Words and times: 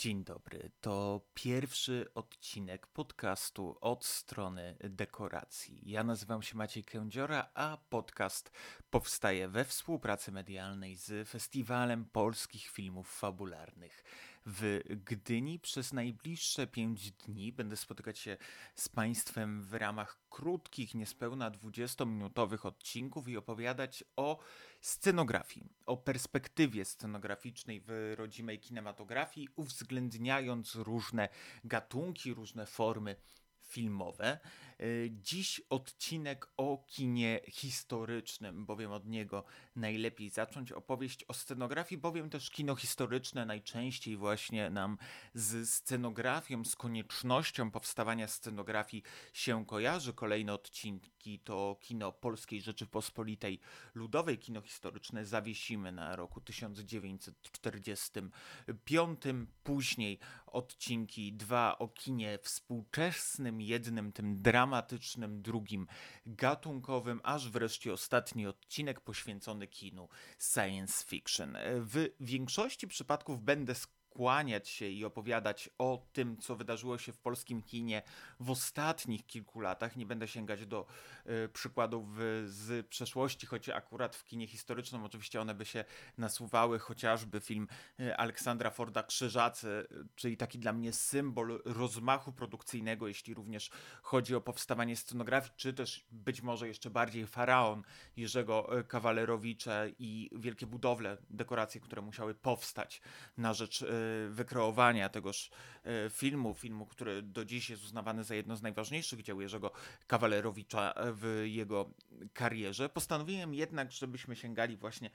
Dzień 0.00 0.24
dobry. 0.24 0.70
To 0.80 1.20
pierwszy 1.34 2.06
odcinek 2.14 2.86
podcastu 2.86 3.76
od 3.80 4.04
strony 4.04 4.76
dekoracji. 4.80 5.90
Ja 5.90 6.04
nazywam 6.04 6.42
się 6.42 6.56
Maciej 6.56 6.84
Kędziora, 6.84 7.50
a 7.54 7.78
podcast 7.88 8.52
powstaje 8.90 9.48
we 9.48 9.64
współpracy 9.64 10.32
medialnej 10.32 10.96
z 10.96 11.28
Festiwalem 11.28 12.04
Polskich 12.04 12.68
Filmów 12.68 13.18
Fabularnych 13.18 14.04
w 14.46 14.80
Gdyni. 15.04 15.58
Przez 15.58 15.92
najbliższe 15.92 16.66
pięć 16.66 17.12
dni 17.12 17.52
będę 17.52 17.76
spotykać 17.76 18.18
się 18.18 18.36
z 18.74 18.88
Państwem 18.88 19.62
w 19.62 19.74
ramach 19.74 20.18
krótkich, 20.30 20.94
niespełna 20.94 21.50
20-minutowych 21.50 22.66
odcinków 22.66 23.28
i 23.28 23.36
opowiadać 23.36 24.04
o 24.16 24.38
scenografii, 24.80 25.72
o 25.86 25.96
perspektywie 25.96 26.84
scenograficznej 26.84 27.80
w 27.86 28.14
rodzimej 28.16 28.60
kinematografii, 28.60 29.48
uwzględniając 29.56 30.74
różne 30.74 31.28
gatunki, 31.64 32.34
różne 32.34 32.66
formy 32.66 33.16
filmowe. 33.62 34.38
E, 34.80 34.84
dziś 35.10 35.60
odcinek 35.70 36.48
o 36.56 36.84
kinie 36.86 37.40
historycznym, 37.48 38.66
bowiem 38.66 38.92
od 38.92 39.06
niego 39.06 39.44
najlepiej 39.76 40.30
zacząć 40.30 40.72
opowieść 40.72 41.24
o 41.28 41.34
scenografii, 41.34 42.00
bowiem 42.00 42.30
też 42.30 42.50
kino 42.50 42.76
historyczne 42.76 43.46
najczęściej 43.46 44.16
właśnie 44.16 44.70
nam 44.70 44.98
z 45.34 45.70
scenografią, 45.70 46.64
z 46.64 46.76
koniecznością 46.76 47.70
powstawania 47.70 48.28
scenografii 48.28 49.02
się 49.32 49.66
kojarzy. 49.66 50.12
Kolejne 50.12 50.52
odcinki 50.52 51.38
to 51.38 51.76
kino 51.80 52.12
Polskiej 52.12 52.62
Rzeczypospolitej 52.62 53.60
Ludowej, 53.94 54.38
kino 54.38 54.60
historyczne 54.60 55.26
zawiesimy 55.26 55.92
na 55.92 56.16
roku 56.16 56.40
1945. 56.40 59.20
Później 59.62 60.18
odcinki 60.46 61.32
dwa 61.32 61.78
o 61.78 61.88
kinie 61.88 62.38
współczesnym, 62.42 63.60
jednym 63.60 64.12
tym 64.12 64.42
dramatycznym, 64.70 65.42
drugim 65.42 65.86
gatunkowym, 66.26 67.20
aż 67.22 67.50
wreszcie 67.50 67.92
ostatni 67.92 68.46
odcinek 68.46 69.00
poświęcony 69.00 69.66
kinu 69.66 70.08
science 70.38 71.04
fiction. 71.06 71.56
W 71.76 72.08
większości 72.20 72.88
przypadków 72.88 73.42
będę 73.42 73.74
skłaniać 74.10 74.68
się 74.68 74.88
i 74.88 75.04
opowiadać 75.04 75.70
o 75.78 76.06
tym, 76.12 76.36
co 76.36 76.56
wydarzyło 76.56 76.98
się 76.98 77.12
w 77.12 77.18
polskim 77.18 77.62
kinie 77.62 78.02
w 78.40 78.50
ostatnich 78.50 79.26
kilku 79.26 79.60
latach. 79.60 79.96
Nie 79.96 80.06
będę 80.06 80.28
sięgać 80.28 80.66
do 80.66 80.86
y, 81.26 81.48
przykładów 81.48 82.08
z 82.44 82.86
przeszłości, 82.86 83.46
choć 83.46 83.68
akurat 83.68 84.16
w 84.16 84.24
kinie 84.24 84.46
historycznym 84.46 85.04
oczywiście 85.04 85.40
one 85.40 85.54
by 85.54 85.64
się 85.64 85.84
nasuwały, 86.18 86.78
chociażby 86.78 87.40
film 87.40 87.68
y, 88.00 88.16
Aleksandra 88.16 88.70
Forda 88.70 89.02
Krzyżacy, 89.02 89.86
czyli 90.14 90.36
taki 90.36 90.58
dla 90.58 90.72
mnie 90.72 90.92
symbol 90.92 91.62
rozmachu 91.64 92.32
produkcyjnego, 92.32 93.08
jeśli 93.08 93.34
również 93.34 93.70
chodzi 94.02 94.34
o 94.34 94.40
powstawanie 94.40 94.96
scenografii, 94.96 95.52
czy 95.56 95.72
też 95.72 96.06
być 96.10 96.42
może 96.42 96.68
jeszcze 96.68 96.90
bardziej 96.90 97.26
Faraon 97.26 97.82
Jerzego 98.16 98.70
Kawalerowicza 98.88 99.86
i 99.98 100.30
wielkie 100.32 100.66
budowle, 100.66 101.16
dekoracje, 101.30 101.80
które 101.80 102.02
musiały 102.02 102.34
powstać 102.34 103.00
na 103.36 103.54
rzecz 103.54 103.82
y, 103.82 103.99
wykreowania 104.30 105.08
tegoż 105.08 105.50
e, 105.84 106.10
filmu, 106.10 106.54
filmu, 106.54 106.86
który 106.86 107.22
do 107.22 107.44
dziś 107.44 107.70
jest 107.70 107.84
uznawany 107.84 108.24
za 108.24 108.34
jedno 108.34 108.56
z 108.56 108.62
najważniejszych 108.62 109.22
dzieł 109.22 109.40
Jerzego 109.40 109.72
Kawalerowicza 110.06 110.94
w 110.96 111.42
jego 111.46 111.90
karierze. 112.32 112.88
Postanowiłem 112.88 113.54
jednak, 113.54 113.92
żebyśmy 113.92 114.36
sięgali 114.36 114.76
właśnie 114.76 115.10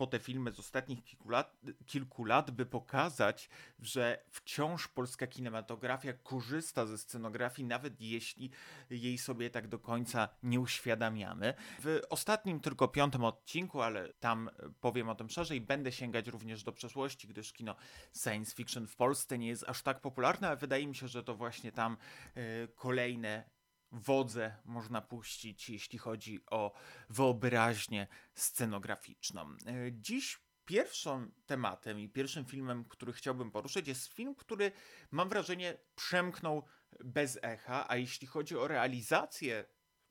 po 0.00 0.06
te 0.06 0.18
filmy 0.18 0.52
z 0.52 0.58
ostatnich 0.58 1.04
kilku 1.04 1.28
lat, 1.28 1.56
kilku 1.86 2.24
lat, 2.24 2.50
by 2.50 2.66
pokazać, 2.66 3.48
że 3.78 4.24
wciąż 4.30 4.88
polska 4.88 5.26
kinematografia 5.26 6.12
korzysta 6.12 6.86
ze 6.86 6.98
scenografii, 6.98 7.68
nawet 7.68 8.00
jeśli 8.00 8.50
jej 8.90 9.18
sobie 9.18 9.50
tak 9.50 9.68
do 9.68 9.78
końca 9.78 10.28
nie 10.42 10.60
uświadamiamy. 10.60 11.54
W 11.80 12.00
ostatnim, 12.10 12.60
tylko 12.60 12.88
piątym 12.88 13.24
odcinku, 13.24 13.82
ale 13.82 14.12
tam 14.12 14.50
powiem 14.80 15.08
o 15.08 15.14
tym 15.14 15.30
szerzej, 15.30 15.60
będę 15.60 15.92
sięgać 15.92 16.28
również 16.28 16.62
do 16.62 16.72
przeszłości, 16.72 17.28
gdyż 17.28 17.52
kino 17.52 17.76
science 18.22 18.54
fiction 18.54 18.86
w 18.86 18.96
Polsce 18.96 19.38
nie 19.38 19.48
jest 19.48 19.64
aż 19.68 19.82
tak 19.82 20.00
popularne, 20.00 20.48
ale 20.48 20.56
wydaje 20.56 20.86
mi 20.86 20.94
się, 20.94 21.08
że 21.08 21.24
to 21.24 21.34
właśnie 21.34 21.72
tam 21.72 21.96
y, 22.36 22.68
kolejne 22.74 23.59
wodze 23.92 24.56
można 24.64 25.00
puścić, 25.00 25.70
jeśli 25.70 25.98
chodzi 25.98 26.40
o 26.50 26.72
wyobraźnię 27.08 28.06
scenograficzną. 28.34 29.50
E, 29.50 29.56
dziś 29.92 30.38
pierwszym 30.64 31.32
tematem 31.46 32.00
i 32.00 32.08
pierwszym 32.08 32.44
filmem, 32.44 32.84
który 32.84 33.12
chciałbym 33.12 33.50
poruszyć, 33.50 33.88
jest 33.88 34.12
film, 34.12 34.34
który 34.34 34.72
mam 35.10 35.28
wrażenie 35.28 35.76
przemknął 35.94 36.64
bez 37.04 37.38
echa, 37.42 37.86
a 37.88 37.96
jeśli 37.96 38.26
chodzi 38.26 38.56
o 38.56 38.68
realizację 38.68 39.64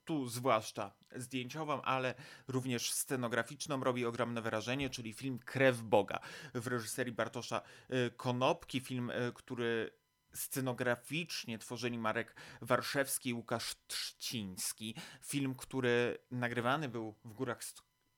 tu 0.05 0.27
zwłaszcza 0.27 0.91
zdjęciową, 1.15 1.81
ale 1.81 2.13
również 2.47 2.93
scenograficzną 2.93 3.83
robi 3.83 4.05
ogromne 4.05 4.41
wrażenie, 4.41 4.89
czyli 4.89 5.13
film 5.13 5.39
Krew 5.39 5.81
Boga 5.81 6.19
w 6.53 6.67
reżyserii 6.67 7.13
Bartosza 7.13 7.61
e, 7.89 8.09
Konopki, 8.09 8.79
film, 8.79 9.09
e, 9.09 9.31
który 9.31 9.98
scenograficznie 10.33 11.57
tworzyli 11.57 11.97
Marek 11.97 12.35
Warszewski 12.61 13.29
i 13.29 13.33
Łukasz 13.33 13.75
Trzciński. 13.87 14.95
Film, 15.21 15.55
który 15.55 16.17
nagrywany 16.31 16.89
był 16.89 17.15
w 17.25 17.33
górach 17.33 17.63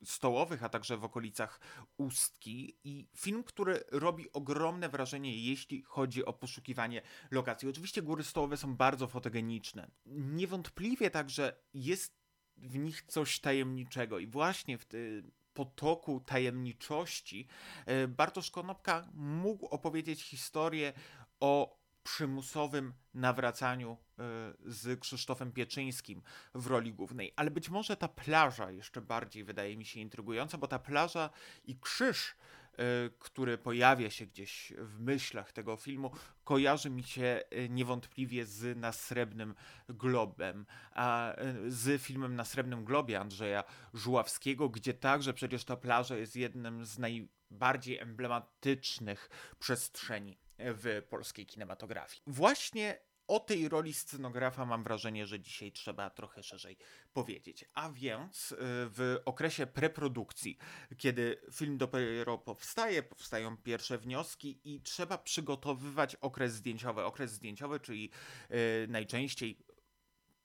stołowych, 0.05 0.63
a 0.63 0.69
także 0.69 0.97
w 0.97 1.03
okolicach 1.03 1.59
Ustki 1.97 2.77
i 2.83 3.07
film, 3.15 3.43
który 3.43 3.83
robi 3.91 4.31
ogromne 4.33 4.89
wrażenie, 4.89 5.37
jeśli 5.37 5.81
chodzi 5.81 6.25
o 6.25 6.33
poszukiwanie 6.33 7.01
lokacji. 7.31 7.69
Oczywiście 7.69 8.01
góry 8.01 8.23
stołowe 8.23 8.57
są 8.57 8.75
bardzo 8.75 9.07
fotogeniczne. 9.07 9.91
Niewątpliwie 10.05 11.11
także 11.11 11.55
jest 11.73 12.21
w 12.57 12.77
nich 12.77 13.03
coś 13.07 13.39
tajemniczego 13.39 14.19
i 14.19 14.27
właśnie 14.27 14.77
w 14.77 14.85
tym 14.85 15.31
potoku 15.53 16.19
tajemniczości 16.19 17.47
e, 17.85 18.07
Bartosz 18.07 18.51
Konopka 18.51 19.07
mógł 19.13 19.65
opowiedzieć 19.65 20.23
historię 20.23 20.93
o 21.39 21.80
przymusowym 22.03 22.93
nawracaniu 23.13 23.91
e, 23.91 24.23
z 24.65 24.99
Krzysztofem 24.99 25.51
Pieczyńskim 25.51 26.21
w 26.55 26.67
roli 26.67 26.93
głównej. 26.93 27.33
Ale 27.35 27.51
być 27.51 27.69
może 27.69 27.97
ta 27.97 28.07
plaża 28.07 28.71
jeszcze 28.71 29.01
bardziej 29.01 29.43
wydaje 29.43 29.77
mi 29.77 29.85
się 29.85 29.99
intrygująca, 29.99 30.57
bo 30.57 30.67
ta 30.67 30.79
plaża 30.79 31.29
i 31.65 31.79
krzyż, 31.79 32.35
e, 32.73 32.75
który 33.19 33.57
pojawia 33.57 34.09
się 34.09 34.25
gdzieś 34.25 34.73
w 34.77 34.99
myślach 34.99 35.51
tego 35.51 35.77
filmu, 35.77 36.11
kojarzy 36.43 36.89
mi 36.89 37.03
się 37.03 37.43
e, 37.49 37.69
niewątpliwie 37.69 38.45
z 38.45 38.77
Na 38.77 38.91
Srebrnym 38.91 39.55
Globem, 39.89 40.65
a 40.91 41.33
z 41.67 42.01
filmem 42.01 42.35
Na 42.35 42.45
Srebrnym 42.45 42.85
Globie 42.85 43.19
Andrzeja 43.19 43.63
Żuławskiego, 43.93 44.69
gdzie 44.69 44.93
także 44.93 45.33
przecież 45.33 45.65
ta 45.65 45.75
plaża 45.75 46.17
jest 46.17 46.35
jednym 46.35 46.85
z 46.85 46.99
najbardziej 46.99 47.99
emblematycznych 47.99 49.29
przestrzeni 49.59 50.37
w 50.63 51.03
polskiej 51.09 51.45
kinematografii. 51.45 52.21
Właśnie 52.27 52.99
o 53.31 53.39
tej 53.39 53.69
roli 53.69 53.93
scenografa 53.93 54.65
mam 54.65 54.83
wrażenie, 54.83 55.25
że 55.25 55.39
dzisiaj 55.39 55.71
trzeba 55.71 56.09
trochę 56.09 56.43
szerzej 56.43 56.77
powiedzieć. 57.13 57.65
A 57.73 57.89
więc 57.89 58.51
y, 58.51 58.55
w 58.59 59.19
okresie 59.25 59.67
preprodukcji, 59.67 60.57
kiedy 60.97 61.41
film 61.53 61.77
dopiero 61.77 62.37
powstaje, 62.37 63.03
powstają 63.03 63.57
pierwsze 63.57 63.97
wnioski 63.97 64.59
i 64.63 64.81
trzeba 64.81 65.17
przygotowywać 65.17 66.15
okres 66.15 66.53
zdjęciowy. 66.53 67.03
Okres 67.03 67.31
zdjęciowy, 67.31 67.79
czyli 67.79 68.09
y, 68.51 68.87
najczęściej 68.89 69.57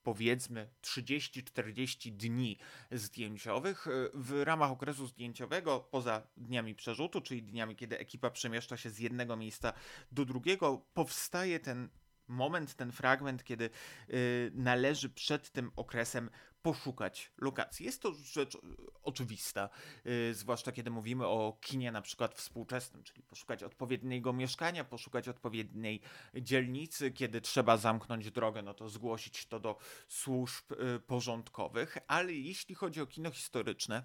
powiedzmy 0.07 0.69
30-40 0.81 2.11
dni 2.11 2.57
zdjęciowych. 2.91 3.87
E, 3.87 3.91
w 4.13 4.43
ramach 4.43 4.71
okresu 4.71 5.07
zdjęciowego, 5.07 5.79
poza 5.79 6.27
dniami 6.37 6.75
przerzutu, 6.75 7.21
czyli 7.21 7.43
dniami, 7.43 7.75
kiedy 7.75 7.99
ekipa 7.99 8.29
przemieszcza 8.29 8.77
się 8.77 8.89
z 8.89 8.99
jednego 8.99 9.37
miejsca 9.37 9.73
do 10.11 10.25
drugiego, 10.25 10.85
powstaje 10.93 11.59
ten 11.59 11.89
moment, 12.27 12.75
ten 12.75 12.91
fragment, 12.91 13.43
kiedy 13.43 13.69
y, 14.09 14.51
należy 14.55 15.09
przed 15.09 15.51
tym 15.51 15.71
okresem 15.75 16.29
poszukać 16.61 17.31
lokacji. 17.37 17.85
Jest 17.85 18.01
to 18.01 18.13
rzecz 18.13 18.57
oczywista, 19.03 19.69
y, 20.05 20.33
zwłaszcza 20.33 20.71
kiedy 20.71 20.89
mówimy 20.89 21.27
o 21.27 21.57
kinie 21.61 21.91
na 21.91 22.01
przykład 22.01 22.35
współczesnym, 22.35 23.03
czyli 23.03 23.23
poszukać 23.23 23.63
odpowiedniego 23.63 24.33
mieszkania, 24.33 24.83
poszukać 24.83 25.27
odpowiedniej 25.27 26.01
dzielnicy, 26.35 27.11
kiedy 27.11 27.41
trzeba 27.41 27.77
zamknąć 27.77 28.31
drogę, 28.31 28.61
no 28.61 28.73
to 28.73 28.89
zgłosić 28.89 29.45
to 29.45 29.59
do 29.59 29.77
służb 30.07 30.71
y, 30.71 30.99
porządkowych, 30.99 31.97
ale 32.07 32.33
jeśli 32.33 32.75
chodzi 32.75 33.01
o 33.01 33.07
kino 33.07 33.31
historyczne, 33.31 34.03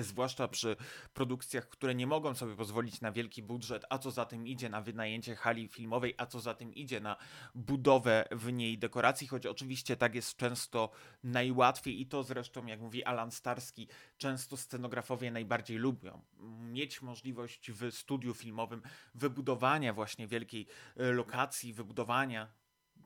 zwłaszcza 0.00 0.48
przy 0.48 0.76
produkcjach, 1.14 1.68
które 1.68 1.94
nie 1.94 2.06
mogą 2.06 2.34
sobie 2.34 2.56
pozwolić 2.56 3.00
na 3.00 3.12
wielki 3.12 3.42
budżet, 3.42 3.84
a 3.90 3.98
co 3.98 4.10
za 4.10 4.24
tym 4.24 4.46
idzie 4.46 4.68
na 4.68 4.80
wynajęcie 4.82 5.36
hali 5.36 5.68
filmowej, 5.68 6.14
a 6.18 6.26
co 6.26 6.40
za 6.40 6.54
tym 6.54 6.74
idzie 6.74 7.00
na 7.00 7.16
budowę 7.54 8.24
w 8.30 8.52
niej 8.52 8.78
dekoracji, 8.78 9.26
choć 9.26 9.46
oczywiście 9.46 9.96
tak 9.96 10.14
jest 10.14 10.36
często 10.36 10.90
najłatwiej 11.24 12.00
i 12.00 12.06
to 12.06 12.22
zresztą, 12.22 12.66
jak 12.66 12.80
mówi 12.80 13.04
Alan 13.04 13.30
Starski, 13.30 13.88
często 14.18 14.56
scenografowie 14.56 15.30
najbardziej 15.30 15.76
lubią. 15.76 16.22
Mieć 16.60 17.02
możliwość 17.02 17.70
w 17.70 17.92
studiu 17.92 18.34
filmowym 18.34 18.82
wybudowania 19.14 19.92
właśnie 19.92 20.26
wielkiej 20.26 20.66
lokacji, 20.96 21.72
wybudowania 21.72 22.59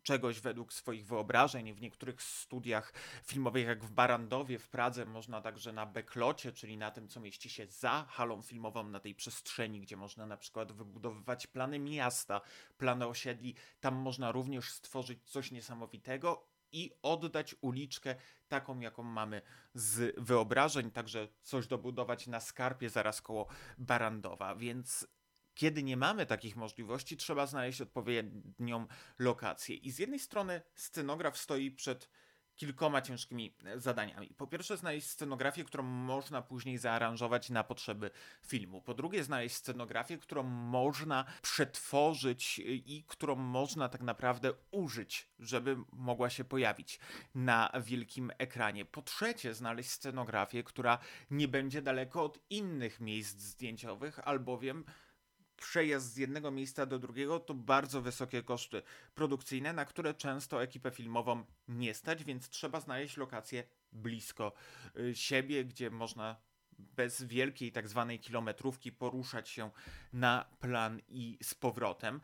czegoś 0.05 0.41
według 0.41 0.73
swoich 0.73 1.07
wyobrażeń. 1.07 1.75
W 1.75 1.81
niektórych 1.81 2.23
studiach 2.23 2.93
filmowych, 3.25 3.67
jak 3.67 3.85
w 3.85 3.91
Barandowie 3.91 4.59
w 4.59 4.69
Pradze, 4.69 5.05
można 5.05 5.41
także 5.41 5.73
na 5.73 5.87
backlocie, 5.87 6.53
czyli 6.53 6.77
na 6.77 6.91
tym, 6.91 7.09
co 7.09 7.21
mieści 7.21 7.51
się 7.51 7.67
za 7.67 8.07
halą 8.09 8.43
filmową, 8.43 8.89
na 8.89 9.01
tej 9.01 9.15
przestrzeni, 9.15 9.81
gdzie 9.81 9.97
można 9.97 10.27
na 10.27 10.37
przykład 10.37 10.73
wybudowywać 10.73 11.47
plany 11.47 11.79
miasta, 11.79 12.41
plany 12.77 13.07
osiedli, 13.07 13.55
tam 13.81 13.95
można 13.95 14.33
również 14.33 14.73
stworzyć 14.73 15.19
coś 15.25 15.51
niesamowitego 15.51 16.47
i 16.73 16.91
oddać 17.03 17.55
uliczkę 17.61 18.15
taką, 18.49 18.81
jaką 18.81 19.03
mamy 19.03 19.43
z 19.75 20.15
wyobrażeń, 20.21 20.91
także 20.91 21.29
coś 21.43 21.67
dobudować 21.67 22.27
na 22.27 22.41
skarpie 22.41 22.91
zaraz 22.91 23.23
koło 23.23 23.47
Barandowa, 23.79 24.55
więc 24.57 25.07
kiedy 25.55 25.83
nie 25.83 25.97
mamy 25.97 26.27
takich 26.27 26.57
możliwości, 26.57 27.17
trzeba 27.17 27.47
znaleźć 27.47 27.81
odpowiednią 27.81 28.87
lokację. 29.19 29.77
I 29.77 29.91
z 29.91 29.99
jednej 29.99 30.19
strony 30.19 30.63
scenograf 30.75 31.39
stoi 31.39 31.71
przed 31.71 32.09
kilkoma 32.57 33.03
ciężkimi 33.03 33.57
zadaniami. 33.77 34.35
Po 34.37 34.47
pierwsze, 34.47 34.77
znaleźć 34.77 35.11
scenografię, 35.11 35.65
którą 35.65 35.83
można 35.83 36.43
później 36.43 36.79
zaaranżować 36.79 37.51
na 37.51 37.65
potrzeby 37.65 38.11
filmu. 38.47 38.83
Po 38.83 38.95
drugie, 38.95 39.25
znaleźć 39.25 39.57
scenografię, 39.57 40.19
którą 40.19 40.43
można 40.43 41.25
przetworzyć 41.43 42.59
i 42.65 43.05
którą 43.09 43.37
można 43.37 43.89
tak 43.89 44.01
naprawdę 44.01 44.53
użyć, 44.71 45.29
żeby 45.39 45.77
mogła 45.93 46.31
się 46.31 46.45
pojawić 46.45 46.99
na 47.35 47.73
wielkim 47.85 48.33
ekranie. 48.39 48.85
Po 48.85 49.03
trzecie, 49.03 49.55
znaleźć 49.55 49.91
scenografię, 49.91 50.65
która 50.65 50.99
nie 51.31 51.49
będzie 51.49 51.83
daleko 51.83 52.25
od 52.25 52.39
innych 52.51 53.01
miejsc 53.01 53.39
zdjęciowych, 53.39 54.29
albowiem 54.29 54.85
przejazd 55.65 56.13
z 56.13 56.17
jednego 56.17 56.51
miejsca 56.51 56.87
do 56.87 56.99
drugiego 56.99 57.41
to 57.41 57.55
bardzo 57.55 58.03
wysokie 58.03 58.43
koszty 58.43 58.83
produkcyjne, 59.15 59.73
na 59.73 59.85
które 59.85 60.15
często 60.15 60.63
ekipę 60.63 60.91
filmową 60.91 61.45
nie 61.69 61.95
stać, 61.95 62.25
więc 62.25 62.49
trzeba 62.49 62.81
znaleźć 62.81 63.17
lokację 63.17 63.65
blisko 63.93 64.53
y, 64.99 65.17
siebie, 65.17 65.65
gdzie 65.65 65.91
można 65.91 66.37
bez 66.79 67.23
wielkiej 67.23 67.73
tak 67.73 67.89
zwanej 67.89 68.21
kilometrówki 68.21 68.93
poruszać 68.93 69.49
się 69.49 69.71
na 70.13 70.45
plan 70.61 71.01
i 71.09 71.39
z 71.43 71.55
powrotem. 71.55 72.21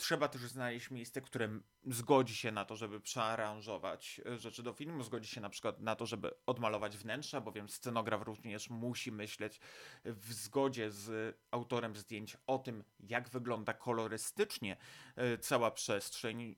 Trzeba 0.00 0.28
też 0.28 0.40
znaleźć 0.40 0.90
miejsce, 0.90 1.20
które 1.20 1.60
zgodzi 1.86 2.36
się 2.36 2.52
na 2.52 2.64
to, 2.64 2.76
żeby 2.76 3.00
przearanżować 3.00 4.20
e, 4.26 4.38
rzeczy 4.38 4.62
do 4.62 4.72
filmu, 4.72 5.02
zgodzi 5.02 5.28
się 5.28 5.40
na 5.40 5.50
przykład 5.50 5.80
na 5.80 5.96
to, 5.96 6.06
żeby 6.06 6.30
odmalować 6.46 6.96
wnętrza, 6.96 7.40
bowiem 7.40 7.68
scenograf 7.68 8.22
również 8.22 8.70
musi 8.70 9.12
myśleć 9.12 9.60
w 10.04 10.32
zgodzie 10.32 10.90
z 10.90 11.36
autorem 11.50 11.96
zdjęć 11.96 12.36
o 12.46 12.58
tym, 12.58 12.84
jak 13.00 13.28
wygląda 13.28 13.74
kolorystycznie 13.74 14.76
e, 15.16 15.38
cała 15.38 15.70
przestrzeń 15.70 16.56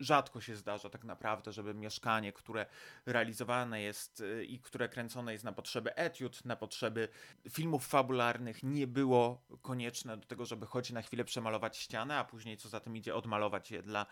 rzadko 0.00 0.40
się 0.40 0.56
zdarza 0.56 0.90
tak 0.90 1.04
naprawdę, 1.04 1.52
żeby 1.52 1.74
mieszkanie, 1.74 2.32
które 2.32 2.66
realizowane 3.06 3.82
jest 3.82 4.20
y, 4.20 4.44
i 4.44 4.60
które 4.60 4.88
kręcone 4.88 5.32
jest 5.32 5.44
na 5.44 5.52
potrzeby 5.52 5.94
etiud, 5.94 6.44
na 6.44 6.56
potrzeby 6.56 7.08
filmów 7.50 7.86
fabularnych, 7.86 8.62
nie 8.62 8.86
było 8.86 9.42
konieczne 9.62 10.16
do 10.16 10.26
tego, 10.26 10.46
żeby 10.46 10.66
choć 10.66 10.90
na 10.90 11.02
chwilę 11.02 11.24
przemalować 11.24 11.76
ścianę, 11.76 12.18
a 12.18 12.24
później 12.24 12.56
co 12.56 12.68
za 12.68 12.80
tym 12.80 12.96
idzie 12.96 13.14
odmalować 13.14 13.70
je 13.70 13.82
dla, 13.82 14.06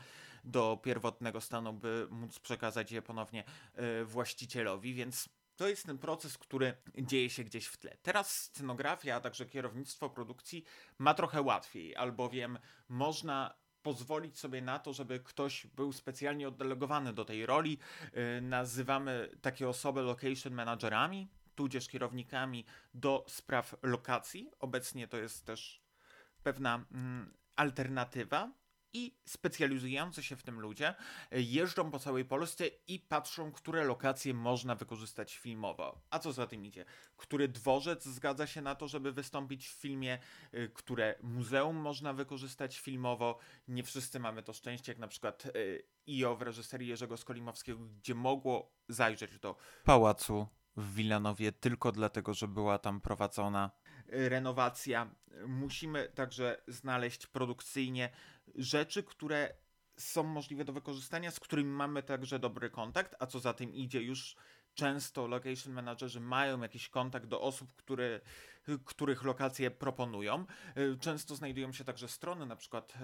do 0.45 0.81
pierwotnego 0.83 1.41
stanu, 1.41 1.73
by 1.73 2.07
móc 2.11 2.39
przekazać 2.39 2.93
je 2.93 3.03
ponownie 3.03 3.45
y, 4.01 4.05
właścicielowi, 4.05 4.95
więc 4.95 5.29
to 5.57 5.69
jest 5.69 5.87
ten 5.87 5.99
proces, 5.99 6.39
który 6.39 6.75
dzieje 6.99 7.31
się 7.31 7.45
gdzieś 7.45 7.67
w 7.67 7.77
tle. 7.77 7.97
Teraz 8.03 8.41
scenografia, 8.41 9.17
a 9.17 9.21
także 9.21 9.47
kierownictwo 9.47 10.11
produkcji 10.11 10.65
ma 10.99 11.15
trochę 11.15 11.43
łatwiej, 11.43 11.97
albowiem 11.97 12.59
można 12.89 13.62
pozwolić 13.83 14.39
sobie 14.39 14.63
na 14.63 14.79
to, 14.79 14.93
żeby 14.93 15.21
ktoś 15.21 15.67
był 15.67 15.93
specjalnie 15.93 16.49
oddelegowany 16.49 17.13
do 17.13 17.25
tej 17.25 17.47
roli. 17.47 17.79
Y, 18.39 18.41
nazywamy 18.41 19.29
takie 19.43 19.69
osoby 19.69 20.03
location 20.03 20.55
managerami, 20.55 21.29
tudzież 21.55 21.89
kierownikami 21.89 22.65
do 22.95 23.25
spraw 23.29 23.77
lokacji. 23.83 24.51
Obecnie 24.59 25.09
to 25.09 25.17
jest 25.17 25.47
też 25.47 25.83
pewna 26.43 26.85
mm, 26.93 27.35
alternatywa 27.57 28.53
i 28.93 29.17
specjalizujący 29.25 30.23
się 30.23 30.37
w 30.37 30.43
tym 30.43 30.61
ludzie 30.61 30.95
jeżdżą 31.33 31.91
po 31.91 31.99
całej 31.99 32.25
Polsce 32.25 32.67
i 32.89 33.01
patrzą, 33.01 33.53
które 33.53 33.85
lokacje 33.85 34.35
można 34.35 34.75
wykorzystać 34.75 35.37
filmowo. 35.37 36.01
A 36.11 36.19
co 36.19 36.33
za 36.33 36.47
tym 36.47 36.67
idzie? 36.67 36.85
Który 37.17 37.49
dworzec 37.49 38.05
zgadza 38.05 38.47
się 38.47 38.63
na 38.63 38.75
to, 38.75 38.89
żeby 38.89 39.13
wystąpić 39.13 39.69
w 39.69 39.73
filmie, 39.73 40.19
y, 40.55 40.71
które 40.75 41.15
muzeum 41.23 41.77
można 41.77 42.13
wykorzystać 42.13 42.79
filmowo. 42.79 43.39
Nie 43.69 43.83
wszyscy 43.83 44.21
mamy 44.21 44.43
to 44.43 44.53
szczęście, 44.53 44.93
jak 44.93 44.99
na 44.99 45.09
przykład 45.09 45.47
y, 45.47 45.87
IO 46.09 46.37
w 46.37 46.43
reżyserii 46.43 46.89
Jerzego 46.89 47.17
Skolimowskiego, 47.17 47.79
gdzie 47.79 48.15
mogło 48.15 48.73
zajrzeć 48.89 49.39
do 49.39 49.57
pałacu 49.85 50.47
w 50.77 50.95
Wilanowie 50.95 51.53
tylko 51.53 51.93
dlatego, 51.93 52.35
że 52.35 52.49
była 52.49 52.79
tam 52.79 53.01
prowadzona 53.01 53.71
renowacja. 54.07 55.15
Musimy 55.47 56.09
także 56.15 56.63
znaleźć 56.69 57.27
produkcyjnie 57.27 58.11
rzeczy, 58.55 59.03
które 59.03 59.55
są 59.97 60.23
możliwe 60.23 60.65
do 60.65 60.73
wykorzystania, 60.73 61.31
z 61.31 61.41
którymi 61.41 61.71
mamy 61.71 62.03
także 62.03 62.39
dobry 62.39 62.71
kontakt, 62.71 63.15
a 63.19 63.27
co 63.27 63.41
za 63.41 63.55
tym 63.55 63.75
idzie 63.75 64.03
już 64.03 64.37
często 64.75 65.27
location 65.27 65.73
managerzy 65.73 66.21
mają 66.21 66.61
jakiś 66.61 66.89
kontakt 66.89 67.27
do 67.27 67.41
osób, 67.41 67.71
których 68.85 69.23
lokacje 69.23 69.71
proponują. 69.71 70.47
Często 71.01 71.37
znajdują 71.37 71.73
się 71.73 71.85
także 71.85 72.09
strony, 72.09 72.47
na 72.47 72.57
przykład 72.57 72.95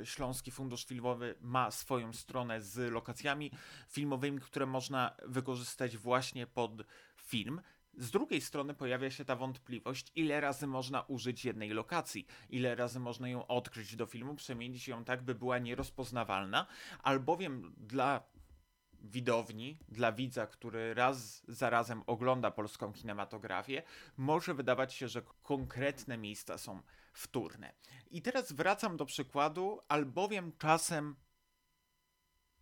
e, 0.00 0.06
Śląski 0.06 0.50
Fundusz 0.50 0.84
Filmowy 0.84 1.34
ma 1.40 1.70
swoją 1.70 2.12
stronę 2.12 2.60
z 2.60 2.92
lokacjami 2.92 3.50
filmowymi, 3.88 4.40
które 4.40 4.66
można 4.66 5.16
wykorzystać 5.26 5.96
właśnie 5.96 6.46
pod 6.46 6.72
film. 7.16 7.60
Z 7.98 8.10
drugiej 8.10 8.40
strony 8.40 8.74
pojawia 8.74 9.10
się 9.10 9.24
ta 9.24 9.36
wątpliwość, 9.36 10.12
ile 10.14 10.40
razy 10.40 10.66
można 10.66 11.02
użyć 11.02 11.44
jednej 11.44 11.70
lokacji, 11.70 12.26
ile 12.50 12.74
razy 12.74 13.00
można 13.00 13.28
ją 13.28 13.46
odkryć 13.46 13.96
do 13.96 14.06
filmu, 14.06 14.34
przemienić 14.34 14.88
ją 14.88 15.04
tak, 15.04 15.22
by 15.22 15.34
była 15.34 15.58
nierozpoznawalna, 15.58 16.66
albowiem 17.02 17.74
dla 17.76 18.22
widowni, 19.04 19.78
dla 19.88 20.12
widza, 20.12 20.46
który 20.46 20.94
raz 20.94 21.42
za 21.48 21.70
razem 21.70 22.02
ogląda 22.06 22.50
polską 22.50 22.92
kinematografię, 22.92 23.82
może 24.16 24.54
wydawać 24.54 24.94
się, 24.94 25.08
że 25.08 25.22
konkretne 25.42 26.18
miejsca 26.18 26.58
są 26.58 26.82
wtórne. 27.12 27.72
I 28.10 28.22
teraz 28.22 28.52
wracam 28.52 28.96
do 28.96 29.06
przykładu, 29.06 29.80
albowiem 29.88 30.52
czasem 30.58 31.16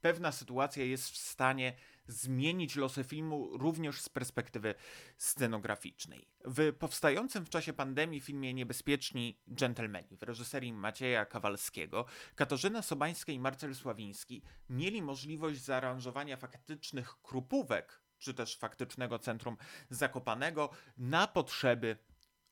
pewna 0.01 0.33
sytuacja 0.33 0.85
jest 0.85 1.11
w 1.11 1.17
stanie 1.17 1.77
zmienić 2.07 2.77
losy 2.77 3.05
filmu 3.05 3.59
również 3.59 4.01
z 4.01 4.09
perspektywy 4.09 4.75
scenograficznej. 5.17 6.29
W 6.45 6.73
powstającym 6.79 7.45
w 7.45 7.51
czasie 7.51 7.73
pandemii 7.73 8.21
filmie 8.21 8.55
Niebezpieczni 8.55 9.41
Dżentelmeni 9.55 10.17
w 10.17 10.23
reżyserii 10.23 10.73
Macieja 10.73 11.27
Kawalskiego 11.27 12.05
Katarzyna 12.35 12.83
Sobańska 12.83 13.33
i 13.33 13.39
Marcel 13.39 13.75
Sławiński 13.75 14.43
mieli 14.69 15.03
możliwość 15.03 15.61
zaaranżowania 15.61 16.37
faktycznych 16.37 17.23
krupówek 17.23 18.03
czy 18.19 18.35
też 18.35 18.57
faktycznego 18.57 19.19
centrum 19.19 19.57
Zakopanego 19.91 20.71
na 20.99 21.27
potrzeby 21.27 21.97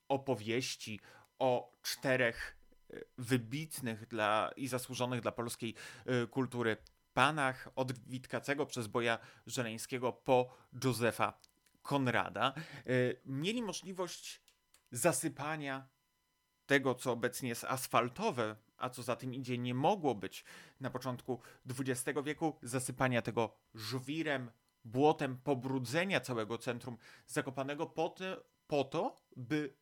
opowieści 0.08 1.00
o 1.38 1.78
czterech 1.82 2.56
e, 2.90 3.00
wybitnych 3.18 4.06
dla, 4.06 4.50
i 4.56 4.68
zasłużonych 4.68 5.20
dla 5.20 5.32
polskiej 5.32 5.74
e, 6.06 6.26
kultury 6.26 6.76
panach 7.14 7.68
od 7.76 7.92
Witkacego 7.92 8.66
przez 8.66 8.86
Boja 8.86 9.18
Żeleńskiego 9.46 10.12
po 10.12 10.56
Józefa 10.84 11.38
Konrada, 11.82 12.54
e, 12.56 12.62
mieli 13.26 13.62
możliwość 13.62 14.42
zasypania 14.90 15.88
tego, 16.66 16.94
co 16.94 17.12
obecnie 17.12 17.48
jest 17.48 17.64
asfaltowe, 17.64 18.56
a 18.76 18.90
co 18.90 19.02
za 19.02 19.16
tym 19.16 19.34
idzie, 19.34 19.58
nie 19.58 19.74
mogło 19.74 20.14
być 20.14 20.44
na 20.80 20.90
początku 20.90 21.40
XX 21.78 22.18
wieku, 22.24 22.58
zasypania 22.62 23.22
tego 23.22 23.56
żwirem, 23.74 24.50
błotem, 24.84 25.36
pobrudzenia 25.36 26.20
całego 26.20 26.58
centrum 26.58 26.98
Zakopanego 27.26 27.86
po, 27.86 28.14
po 28.66 28.84
to, 28.84 29.16
by 29.36 29.74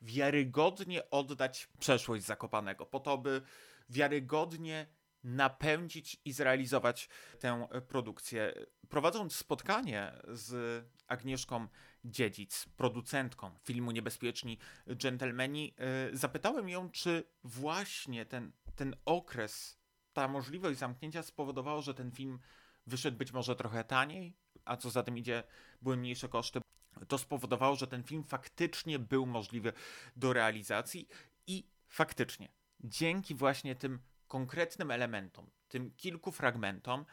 wiarygodnie 0.00 1.10
oddać 1.10 1.68
przeszłość 1.78 2.24
Zakopanego, 2.24 2.86
po 2.86 3.00
to, 3.00 3.18
by 3.18 3.42
wiarygodnie 3.88 4.86
napędzić 5.24 6.20
i 6.24 6.32
zrealizować 6.32 7.08
tę 7.38 7.68
produkcję. 7.88 8.54
Prowadząc 8.88 9.36
spotkanie 9.36 10.12
z 10.28 10.84
Agnieszką 11.06 11.68
Dziedzic, 12.04 12.66
producentką 12.76 13.50
filmu 13.62 13.90
Niebezpieczni 13.90 14.58
Dżentelmeni, 14.94 15.74
yy, 16.10 16.16
zapytałem 16.16 16.68
ją, 16.68 16.90
czy 16.90 17.24
właśnie 17.44 18.26
ten, 18.26 18.52
ten 18.76 18.96
okres, 19.04 19.78
ta 20.12 20.28
możliwość 20.28 20.78
zamknięcia 20.78 21.22
spowodowało, 21.22 21.82
że 21.82 21.94
ten 21.94 22.10
film 22.10 22.38
wyszedł 22.86 23.16
być 23.16 23.32
może 23.32 23.56
trochę 23.56 23.84
taniej, 23.84 24.36
a 24.64 24.76
co 24.76 24.90
za 24.90 25.02
tym 25.02 25.18
idzie, 25.18 25.42
były 25.82 25.96
mniejsze 25.96 26.28
koszty. 26.28 26.60
To 27.08 27.18
spowodowało, 27.18 27.76
że 27.76 27.86
ten 27.86 28.02
film 28.02 28.24
faktycznie 28.24 28.98
był 28.98 29.26
możliwy 29.26 29.72
do 30.16 30.32
realizacji 30.32 31.08
i 31.46 31.66
faktycznie 31.88 32.48
dzięki 32.80 33.34
właśnie 33.34 33.74
tym 33.74 34.00
konkretnym 34.28 34.90
elementom, 34.90 35.50
tym 35.68 35.90
kilku 35.90 36.32
fragmentom, 36.32 37.04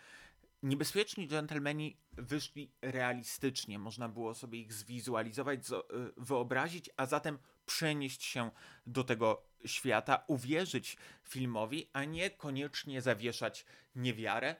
niebezpieczni 0.63 1.27
dżentelmeni 1.27 1.97
wyszli 2.11 2.71
realistycznie. 2.81 3.79
Można 3.79 4.09
było 4.09 4.33
sobie 4.33 4.59
ich 4.59 4.73
zwizualizować, 4.73 5.59
y, 5.59 5.73
wyobrazić, 6.17 6.89
a 6.97 7.05
zatem 7.05 7.39
przenieść 7.65 8.23
się 8.23 8.51
do 8.85 9.03
tego 9.03 9.43
świata, 9.65 10.23
uwierzyć 10.27 10.97
filmowi, 11.23 11.89
a 11.93 12.03
nie 12.03 12.29
koniecznie 12.29 13.01
zawieszać 13.01 13.65
niewiarę, 13.95 14.55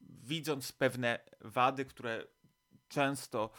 widząc 0.00 0.72
pewne 0.72 1.18
wady, 1.40 1.84
które 1.84 2.26
często 2.88 3.50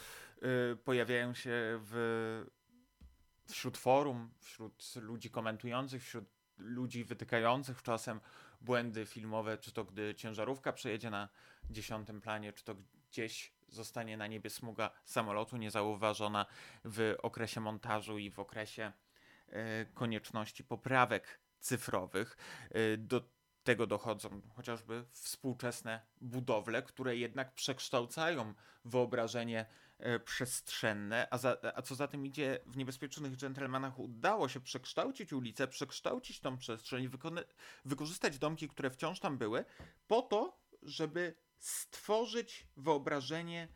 y, 0.72 0.76
pojawiają 0.76 1.34
się 1.34 1.50
w, 1.82 2.46
wśród 3.48 3.78
forum, 3.78 4.30
wśród 4.38 4.94
ludzi 4.96 5.30
komentujących, 5.30 6.02
wśród 6.02 6.35
ludzi 6.58 7.04
wytykających 7.04 7.82
czasem 7.82 8.20
błędy 8.60 9.06
filmowe, 9.06 9.58
czy 9.58 9.72
to 9.72 9.84
gdy 9.84 10.14
ciężarówka 10.14 10.72
przejedzie 10.72 11.10
na 11.10 11.28
dziesiątym 11.70 12.20
planie, 12.20 12.52
czy 12.52 12.64
to 12.64 12.76
gdzieś 13.10 13.52
zostanie 13.68 14.16
na 14.16 14.26
niebie 14.26 14.50
smuga 14.50 14.90
samolotu 15.04 15.56
niezauważona 15.56 16.46
w 16.84 17.14
okresie 17.22 17.60
montażu 17.60 18.18
i 18.18 18.30
w 18.30 18.38
okresie 18.38 18.92
y, 19.48 19.52
konieczności 19.94 20.64
poprawek 20.64 21.40
cyfrowych. 21.60 22.36
Y, 22.76 22.98
do 22.98 23.36
tego 23.66 23.86
dochodzą 23.86 24.40
chociażby 24.56 25.04
współczesne 25.10 26.00
budowle, 26.20 26.82
które 26.82 27.16
jednak 27.16 27.54
przekształcają 27.54 28.54
wyobrażenie 28.84 29.60
e, 29.60 29.66
przestrzenne, 30.24 31.28
a, 31.30 31.38
za, 31.38 31.56
a 31.74 31.82
co 31.82 31.94
za 31.94 32.08
tym 32.08 32.26
idzie, 32.26 32.58
w 32.66 32.76
Niebezpiecznych 32.76 33.36
Dżentelmenach 33.36 33.98
udało 33.98 34.48
się 34.48 34.60
przekształcić 34.60 35.32
ulicę, 35.32 35.68
przekształcić 35.68 36.40
tą 36.40 36.58
przestrzeń, 36.58 37.10
wykorzystać 37.84 38.38
domki, 38.38 38.68
które 38.68 38.90
wciąż 38.90 39.20
tam 39.20 39.38
były, 39.38 39.64
po 40.06 40.22
to, 40.22 40.58
żeby 40.82 41.34
stworzyć 41.58 42.66
wyobrażenie 42.76 43.68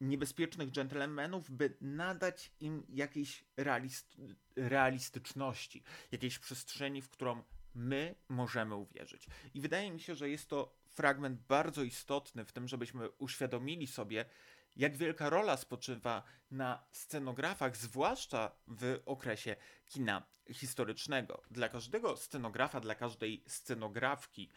niebezpiecznych 0.00 0.70
dżentelmenów, 0.70 1.50
by 1.50 1.76
nadać 1.80 2.52
im 2.60 2.86
jakiejś 2.88 3.44
realist 3.56 4.16
realistyczności, 4.56 5.82
jakiejś 6.12 6.38
przestrzeni, 6.38 7.02
w 7.02 7.08
którą 7.08 7.42
my 7.74 8.14
możemy 8.28 8.74
uwierzyć. 8.74 9.26
I 9.54 9.60
wydaje 9.60 9.90
mi 9.90 10.00
się, 10.00 10.14
że 10.14 10.28
jest 10.30 10.48
to 10.48 10.80
fragment 10.88 11.40
bardzo 11.40 11.82
istotny 11.82 12.44
w 12.44 12.52
tym, 12.52 12.68
żebyśmy 12.68 13.10
uświadomili 13.10 13.86
sobie, 13.86 14.24
jak 14.76 14.96
wielka 14.96 15.30
rola 15.30 15.56
spoczywa 15.56 16.22
na 16.50 16.84
scenografach, 16.92 17.76
zwłaszcza 17.76 18.52
w 18.66 19.00
okresie 19.06 19.56
kina 19.86 20.22
historycznego. 20.52 21.42
Dla 21.50 21.68
każdego 21.68 22.16
scenografa, 22.16 22.80
dla 22.80 22.94
każdej 22.94 23.44
scenografki, 23.46 24.50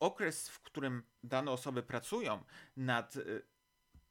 okres, 0.00 0.48
w 0.48 0.60
którym 0.60 1.02
dane 1.22 1.50
osoby 1.50 1.82
pracują 1.82 2.44
nad 2.76 3.16
y, 3.16 3.42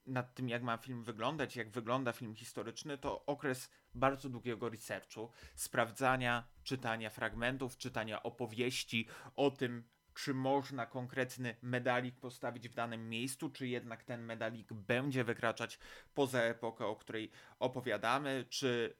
nad 0.05 0.35
tym, 0.35 0.49
jak 0.49 0.63
ma 0.63 0.77
film 0.77 1.03
wyglądać, 1.03 1.55
jak 1.55 1.69
wygląda 1.69 2.13
film 2.13 2.35
historyczny, 2.35 2.97
to 2.97 3.25
okres 3.25 3.69
bardzo 3.95 4.29
długiego 4.29 4.69
researchu, 4.69 5.31
sprawdzania, 5.55 6.47
czytania 6.63 7.09
fragmentów, 7.09 7.77
czytania 7.77 8.23
opowieści 8.23 9.07
o 9.35 9.51
tym, 9.51 9.83
czy 10.23 10.33
można 10.33 10.85
konkretny 10.85 11.55
medalik 11.61 12.15
postawić 12.19 12.69
w 12.69 12.73
danym 12.73 13.09
miejscu, 13.09 13.49
czy 13.49 13.67
jednak 13.67 14.03
ten 14.03 14.23
medalik 14.23 14.73
będzie 14.73 15.23
wykraczać 15.23 15.79
poza 16.13 16.41
epokę, 16.41 16.85
o 16.85 16.95
której 16.95 17.31
opowiadamy, 17.59 18.45
czy 18.49 18.95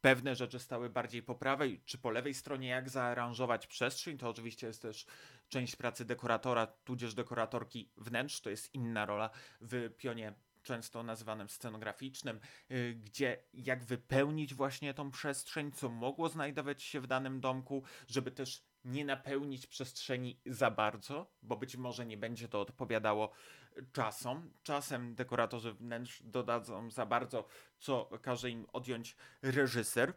pewne 0.00 0.36
rzeczy 0.36 0.58
stały 0.58 0.90
bardziej 0.90 1.22
po 1.22 1.34
prawej 1.34 1.82
czy 1.84 1.98
po 1.98 2.10
lewej 2.10 2.34
stronie, 2.34 2.68
jak 2.68 2.88
zaaranżować 2.88 3.66
przestrzeń. 3.66 4.18
To 4.18 4.28
oczywiście 4.28 4.66
jest 4.66 4.82
też 4.82 5.06
część 5.48 5.76
pracy 5.76 6.04
dekoratora, 6.04 6.66
tudzież 6.66 7.14
dekoratorki 7.14 7.92
wnętrz, 7.96 8.40
to 8.40 8.50
jest 8.50 8.74
inna 8.74 9.06
rola 9.06 9.30
w 9.60 9.90
pionie 9.96 10.34
często 10.62 11.02
nazywanym 11.02 11.48
scenograficznym, 11.48 12.40
y, 12.70 12.94
gdzie 13.04 13.42
jak 13.52 13.84
wypełnić 13.84 14.54
właśnie 14.54 14.94
tą 14.94 15.10
przestrzeń, 15.10 15.72
co 15.72 15.88
mogło 15.88 16.28
znajdować 16.28 16.82
się 16.82 17.00
w 17.00 17.06
danym 17.06 17.40
domku, 17.40 17.82
żeby 18.08 18.30
też 18.30 18.69
nie 18.84 19.04
napełnić 19.04 19.66
przestrzeni 19.66 20.40
za 20.46 20.70
bardzo, 20.70 21.32
bo 21.42 21.56
być 21.56 21.76
może 21.76 22.06
nie 22.06 22.16
będzie 22.16 22.48
to 22.48 22.60
odpowiadało 22.60 23.32
czasom. 23.92 24.50
Czasem 24.62 25.14
dekoratorzy 25.14 25.72
wnętrz 25.72 26.22
dodadzą 26.22 26.90
za 26.90 27.06
bardzo, 27.06 27.44
co 27.78 28.10
każe 28.22 28.50
im 28.50 28.66
odjąć 28.72 29.16
reżyser, 29.42 30.14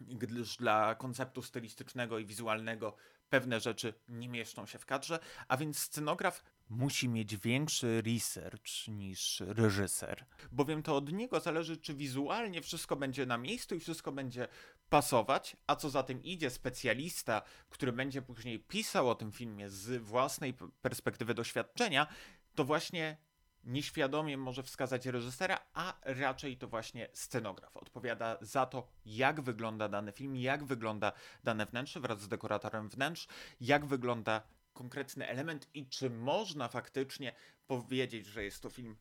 gdyż 0.00 0.56
dla 0.56 0.94
konceptu 0.94 1.42
stylistycznego 1.42 2.18
i 2.18 2.26
wizualnego 2.26 2.96
pewne 3.28 3.60
rzeczy 3.60 3.94
nie 4.08 4.28
mieszczą 4.28 4.66
się 4.66 4.78
w 4.78 4.86
kadrze, 4.86 5.18
a 5.48 5.56
więc 5.56 5.78
scenograf 5.78 6.44
musi 6.68 7.08
mieć 7.08 7.36
większy 7.36 8.02
research 8.02 8.88
niż 8.88 9.42
reżyser, 9.46 10.26
bowiem 10.52 10.82
to 10.82 10.96
od 10.96 11.12
niego 11.12 11.40
zależy, 11.40 11.76
czy 11.76 11.94
wizualnie 11.94 12.62
wszystko 12.62 12.96
będzie 12.96 13.26
na 13.26 13.38
miejscu 13.38 13.74
i 13.74 13.80
wszystko 13.80 14.12
będzie 14.12 14.48
pasować, 14.90 15.56
a 15.66 15.76
co 15.76 15.90
za 15.90 16.02
tym 16.02 16.22
idzie, 16.22 16.50
specjalista, 16.50 17.42
który 17.68 17.92
będzie 17.92 18.22
później 18.22 18.58
pisał 18.58 19.10
o 19.10 19.14
tym 19.14 19.32
filmie 19.32 19.70
z 19.70 20.02
własnej 20.02 20.54
perspektywy 20.82 21.34
doświadczenia, 21.34 22.06
to 22.54 22.64
właśnie 22.64 23.16
nieświadomie 23.64 24.36
może 24.36 24.62
wskazać 24.62 25.06
reżysera, 25.06 25.58
a 25.74 25.94
raczej 26.02 26.56
to 26.56 26.68
właśnie 26.68 27.08
scenograf. 27.12 27.76
Odpowiada 27.76 28.38
za 28.40 28.66
to, 28.66 28.88
jak 29.04 29.40
wygląda 29.40 29.88
dany 29.88 30.12
film, 30.12 30.36
jak 30.36 30.64
wygląda 30.64 31.12
dane 31.44 31.66
wnętrze 31.66 32.00
wraz 32.00 32.20
z 32.20 32.28
dekoratorem 32.28 32.88
wnętrz, 32.88 33.28
jak 33.60 33.86
wygląda 33.86 34.42
konkretny 34.72 35.28
element 35.28 35.68
i 35.74 35.88
czy 35.88 36.10
można 36.10 36.68
faktycznie 36.68 37.34
powiedzieć, 37.66 38.26
że 38.26 38.44
jest 38.44 38.62
to 38.62 38.70
film 38.70 38.96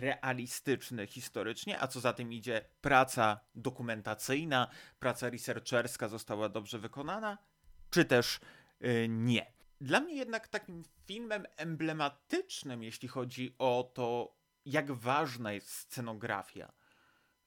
realistyczny 0.00 1.06
historycznie, 1.06 1.80
a 1.80 1.86
co 1.86 2.00
za 2.00 2.12
tym 2.12 2.32
idzie, 2.32 2.64
praca 2.80 3.40
dokumentacyjna, 3.54 4.68
praca 4.98 5.30
researcherska 5.30 6.08
została 6.08 6.48
dobrze 6.48 6.78
wykonana, 6.78 7.38
czy 7.90 8.04
też 8.04 8.40
yy, 8.80 9.08
nie. 9.08 9.52
Dla 9.80 10.00
mnie 10.00 10.14
jednak 10.14 10.48
takim 10.48 10.82
filmem 11.06 11.46
emblematycznym, 11.56 12.82
jeśli 12.82 13.08
chodzi 13.08 13.54
o 13.58 13.90
to, 13.94 14.36
jak 14.64 14.92
ważna 14.92 15.52
jest 15.52 15.70
scenografia 15.70 16.72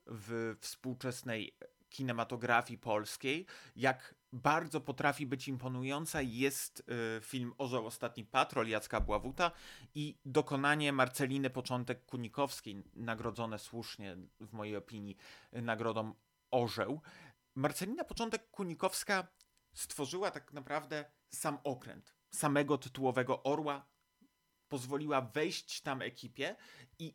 w 0.05 0.55
współczesnej 0.59 1.57
kinematografii 1.89 2.77
polskiej, 2.77 3.45
jak 3.75 4.15
bardzo 4.33 4.81
potrafi 4.81 5.25
być 5.25 5.47
imponująca 5.47 6.21
jest 6.21 6.79
y, 6.79 7.21
film 7.21 7.53
Orzeł 7.57 7.85
Ostatni 7.85 8.25
Patrol 8.25 8.67
Jacka 8.67 9.01
Bławuta 9.01 9.51
i 9.95 10.17
dokonanie 10.25 10.93
Marceliny 10.93 11.49
Początek 11.49 12.05
Kunikowskiej, 12.05 12.83
nagrodzone 12.95 13.59
słusznie 13.59 14.17
w 14.39 14.53
mojej 14.53 14.75
opinii 14.75 15.17
nagrodą 15.51 16.13
Orzeł. 16.51 17.01
Marcelina 17.55 18.03
Początek 18.03 18.49
Kunikowska 18.51 19.27
stworzyła 19.73 20.31
tak 20.31 20.53
naprawdę 20.53 21.05
sam 21.29 21.57
okręt, 21.63 22.15
samego 22.29 22.77
tytułowego 22.77 23.43
orła, 23.43 23.85
pozwoliła 24.67 25.21
wejść 25.21 25.81
tam 25.81 26.01
ekipie 26.01 26.55
i 26.99 27.13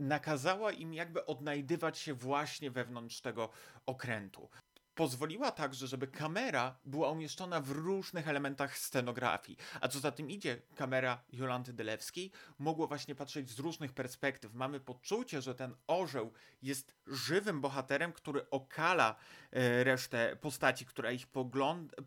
nakazała 0.00 0.72
im 0.72 0.94
jakby 0.94 1.26
odnajdywać 1.26 1.98
się 1.98 2.14
właśnie 2.14 2.70
wewnątrz 2.70 3.20
tego 3.20 3.50
okrętu. 3.86 4.48
Pozwoliła 4.96 5.52
także, 5.52 5.86
żeby 5.86 6.06
kamera 6.06 6.78
była 6.84 7.10
umieszczona 7.10 7.60
w 7.60 7.70
różnych 7.70 8.28
elementach 8.28 8.78
scenografii. 8.78 9.58
A 9.80 9.88
co 9.88 10.00
za 10.00 10.12
tym 10.12 10.30
idzie, 10.30 10.62
kamera 10.74 11.24
Jolanty 11.32 11.72
Dylewskiej 11.72 12.30
mogła 12.58 12.86
właśnie 12.86 13.14
patrzeć 13.14 13.50
z 13.50 13.58
różnych 13.58 13.92
perspektyw. 13.92 14.54
Mamy 14.54 14.80
poczucie, 14.80 15.42
że 15.42 15.54
ten 15.54 15.74
orzeł 15.86 16.32
jest 16.62 16.94
żywym 17.06 17.60
bohaterem, 17.60 18.12
który 18.12 18.50
okala 18.50 19.16
e, 19.52 19.84
resztę 19.84 20.36
postaci, 20.36 20.86
która 20.86 21.10
ich 21.10 21.26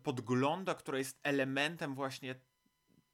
podgląda, 0.02 0.74
która 0.74 0.98
jest 0.98 1.20
elementem 1.22 1.94
właśnie 1.94 2.34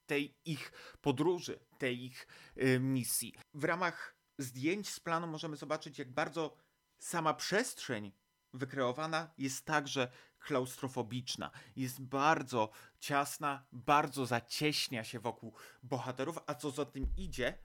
tej 0.07 0.35
ich 0.45 0.73
podróży, 1.01 1.59
tej 1.79 2.05
ich 2.05 2.27
y, 2.63 2.81
misji. 2.81 3.35
W 3.55 3.65
ramach 3.65 4.16
zdjęć 4.39 4.89
z 4.89 5.01
planu 5.01 5.27
możemy 5.27 5.57
zobaczyć, 5.57 5.99
jak 5.99 6.13
bardzo 6.13 6.57
sama 6.99 7.35
przestrzeń 7.35 8.13
wykreowana 8.55 9.31
jest 9.39 9.65
także 9.65 10.09
klaustrofobiczna. 10.39 11.51
Jest 11.77 12.01
bardzo 12.01 12.71
ciasna, 12.99 13.67
bardzo 13.73 14.27
zacieśnia 14.27 15.05
się 15.05 15.21
wokół 15.21 15.55
bohaterów, 15.83 16.39
a 16.47 16.55
co 16.55 16.71
za 16.71 16.85
tym 16.85 17.07
idzie, 17.17 17.59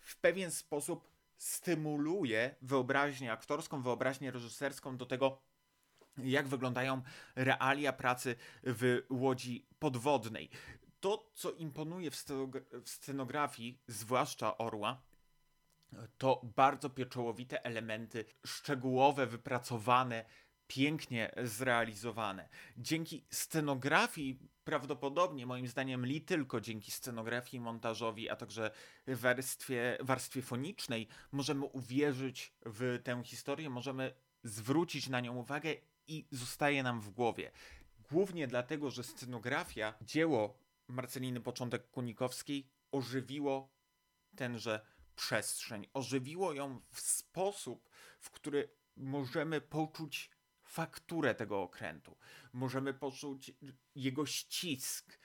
w 0.00 0.16
pewien 0.16 0.50
sposób 0.50 1.08
stymuluje 1.36 2.54
wyobraźnię 2.62 3.32
aktorską, 3.32 3.82
wyobraźnię 3.82 4.30
reżyserską 4.30 4.96
do 4.96 5.06
tego, 5.06 5.42
jak 6.18 6.48
wyglądają 6.48 7.02
realia 7.36 7.92
pracy 7.92 8.36
w 8.62 9.02
łodzi 9.10 9.66
podwodnej. 9.78 10.50
To, 11.00 11.30
co 11.34 11.52
imponuje 11.52 12.10
w, 12.10 12.16
scenografii, 12.84 13.82
zwłaszcza 13.86 14.58
Orła, 14.58 15.02
to 16.18 16.40
bardzo 16.56 16.90
pieczołowite 16.90 17.64
elementy, 17.64 18.24
szczegółowe, 18.46 19.26
wypracowane, 19.26 20.24
pięknie 20.66 21.32
zrealizowane. 21.42 22.48
Dzięki 22.76 23.26
scenografii, 23.30 24.38
prawdopodobnie 24.64 25.46
moim 25.46 25.68
zdaniem 25.68 26.06
li 26.06 26.20
tylko 26.20 26.60
dzięki 26.60 26.90
scenografii, 26.90 27.60
montażowi, 27.60 28.30
a 28.30 28.36
także 28.36 28.70
warstwie, 29.06 29.98
warstwie 30.00 30.42
fonicznej, 30.42 31.08
możemy 31.32 31.64
uwierzyć 31.64 32.52
w 32.66 33.00
tę 33.04 33.22
historię, 33.24 33.70
możemy 33.70 34.14
zwrócić 34.44 35.08
na 35.08 35.20
nią 35.20 35.36
uwagę 35.36 35.74
i 36.06 36.26
zostaje 36.30 36.82
nam 36.82 37.00
w 37.00 37.10
głowie. 37.10 37.50
Głównie 38.10 38.46
dlatego, 38.46 38.90
że 38.90 39.02
scenografia, 39.02 39.94
dzieło 40.02 40.58
Marceliny 40.88 41.40
Początek 41.40 41.90
Kunikowskiej 41.90 42.70
ożywiło 42.92 43.72
tenże 44.36 44.80
przestrzeń, 45.20 45.86
ożywiło 45.94 46.52
ją 46.52 46.80
w 46.90 47.00
sposób, 47.00 47.90
w 48.20 48.30
który 48.30 48.68
możemy 48.96 49.60
poczuć 49.60 50.30
fakturę 50.62 51.34
tego 51.34 51.62
okrętu, 51.62 52.16
możemy 52.52 52.94
poczuć 52.94 53.52
jego 53.94 54.26
ścisk. 54.26 55.18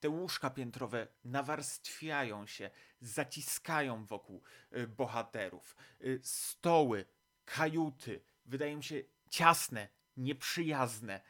Te 0.00 0.08
łóżka 0.08 0.50
piętrowe 0.50 1.08
nawarstwiają 1.24 2.46
się, 2.46 2.70
zaciskają 3.00 4.06
wokół 4.06 4.42
y, 4.76 4.88
bohaterów. 4.88 5.76
Y, 6.00 6.20
stoły, 6.24 7.04
kajuty 7.44 8.24
wydają 8.44 8.82
się 8.82 9.02
ciasne, 9.30 9.88
nieprzyjazne, 10.16 11.20